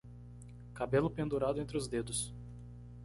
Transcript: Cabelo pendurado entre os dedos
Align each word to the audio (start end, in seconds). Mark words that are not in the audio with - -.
Cabelo 0.73 1.11
pendurado 1.11 1.61
entre 1.61 1.77
os 1.77 1.87
dedos 1.87 2.33